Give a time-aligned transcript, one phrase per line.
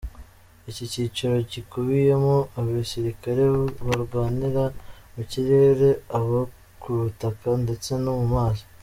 [0.69, 3.41] Iki cyiciro gikubiyemo abasirikare
[3.85, 4.63] barwanira
[5.13, 6.39] mu kirere, abo
[6.81, 8.63] ku butaka ndetse no mu mazi.